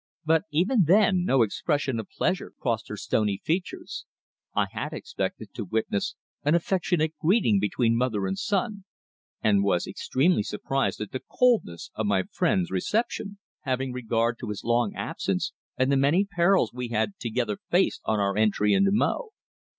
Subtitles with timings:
[0.25, 4.07] But even then no expression of pleasure crossed her stony features.
[4.55, 8.85] I had expected to witness an affectionate meeting between mother and son,
[9.43, 14.63] and was extremely surprised at the coldness of my friend's reception, having regard to his
[14.63, 19.29] long absence and the many perils we had together faced on our entry into Mo.